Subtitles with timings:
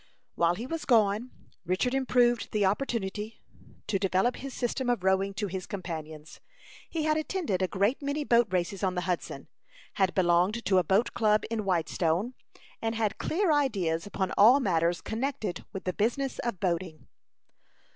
[0.33, 1.29] While he was gone,
[1.63, 3.39] Richard improved the opportunity
[3.85, 6.39] to develop his system of rowing to his companions.
[6.89, 9.47] He had attended a great many boat races on the Hudson,
[10.01, 12.33] had belonged to a boat club in Whitestone,
[12.81, 17.05] and had clear ideas upon all matters connected with the business of boating.